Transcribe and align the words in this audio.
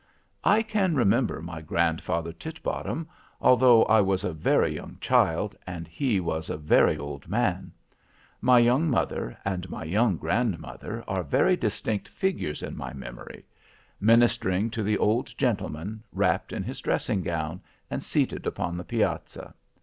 "I 0.43 0.63
can 0.63 0.95
remember 0.95 1.43
my 1.43 1.61
grandfather 1.61 2.33
Titbottom, 2.33 3.07
although 3.39 3.83
I 3.85 4.01
was 4.01 4.23
a 4.23 4.33
very 4.33 4.73
young 4.73 4.97
child, 4.99 5.55
and 5.67 5.87
he 5.87 6.19
was 6.19 6.49
a 6.49 6.57
very 6.57 6.97
old 6.97 7.27
man. 7.29 7.71
My 8.41 8.57
young 8.57 8.89
mother 8.89 9.37
and 9.45 9.69
my 9.69 9.83
young 9.83 10.17
grandmother 10.17 11.03
are 11.07 11.21
very 11.21 11.55
distinct 11.55 12.07
figures 12.09 12.63
in 12.63 12.75
my 12.75 12.93
memory, 12.93 13.45
ministering 13.99 14.71
to 14.71 14.81
the 14.81 14.97
old 14.97 15.37
gentleman, 15.37 16.03
wrapped 16.11 16.51
in 16.51 16.63
his 16.63 16.81
dressing 16.81 17.21
gown, 17.21 17.61
and 17.91 18.03
seated 18.03 18.47
upon 18.47 18.77
the 18.77 18.83
piazza. 18.83 19.53